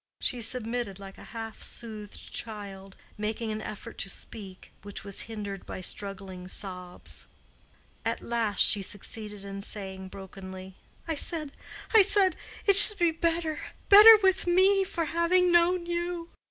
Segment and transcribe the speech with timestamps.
[0.19, 5.63] She submitted like a half soothed child, making an effort to speak, which was hindered
[5.67, 7.27] by struggling sobs.
[8.03, 10.75] At last she succeeded in saying, brokenly,
[11.07, 16.31] "I said—I said—it should be better—better with me—for having known you."